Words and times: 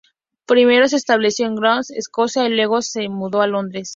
Primero 0.47 0.87
se 0.87 0.95
estableció 0.95 1.45
en 1.45 1.53
Glasgow, 1.53 1.95
Escocia, 1.95 2.47
y 2.47 2.49
luego 2.55 2.81
se 2.81 3.07
mudó 3.07 3.43
a 3.43 3.45
Londres. 3.45 3.89